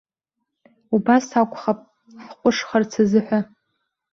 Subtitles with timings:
[0.95, 1.79] Убас акәхап,
[2.25, 3.39] ҳҟәышхарц азыҳәа.